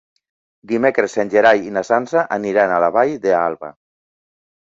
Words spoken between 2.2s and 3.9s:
aniran a la Vall d'Alba.